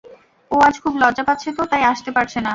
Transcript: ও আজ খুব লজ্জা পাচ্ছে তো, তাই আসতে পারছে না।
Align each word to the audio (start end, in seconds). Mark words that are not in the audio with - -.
ও 0.51 0.55
আজ 0.59 0.75
খুব 0.83 0.93
লজ্জা 0.97 1.23
পাচ্ছে 1.23 1.49
তো, 1.57 1.63
তাই 1.65 1.83
আসতে 1.83 2.09
পারছে 2.11 2.37
না। 2.39 2.49